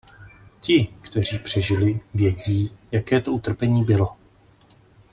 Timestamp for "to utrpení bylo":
3.21-4.17